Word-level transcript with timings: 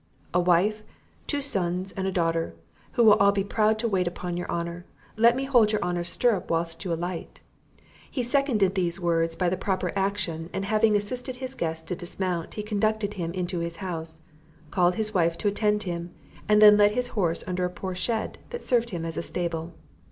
"A 0.33 0.39
wife, 0.39 0.81
two 1.27 1.43
sons 1.43 1.91
and 1.91 2.07
a 2.07 2.11
daughter, 2.11 2.55
who 2.93 3.03
will 3.03 3.13
all 3.21 3.31
be 3.31 3.43
proud 3.43 3.77
to 3.77 3.87
wait 3.87 4.07
upon 4.07 4.35
your 4.35 4.49
honour; 4.49 4.83
let 5.15 5.35
me 5.35 5.43
hold 5.43 5.71
your 5.71 5.81
honour's 5.83 6.09
stirrup 6.09 6.49
whilst 6.49 6.83
you 6.83 6.91
alight." 6.91 7.41
He 8.09 8.23
seconded 8.23 8.73
these 8.73 8.99
words 8.99 9.35
by 9.35 9.47
the 9.47 9.57
proper 9.57 9.93
action, 9.95 10.49
and 10.53 10.65
having 10.65 10.95
assisted 10.95 11.35
his 11.35 11.53
guest 11.53 11.87
to 11.89 11.95
dismount, 11.95 12.55
he 12.55 12.63
conducted 12.63 13.13
him 13.13 13.31
into 13.33 13.59
his 13.59 13.75
house, 13.77 14.23
called 14.71 14.95
his 14.95 15.13
wife 15.13 15.37
to 15.37 15.47
attend 15.47 15.83
him, 15.83 16.09
and 16.49 16.63
then 16.63 16.77
led 16.77 16.93
his 16.93 17.09
horse 17.09 17.43
under 17.45 17.63
a 17.63 17.69
poor 17.69 17.93
shed, 17.93 18.39
that 18.49 18.63
served 18.63 18.89
him 18.89 19.05
as 19.05 19.17
a 19.17 19.21
stable. 19.21 19.71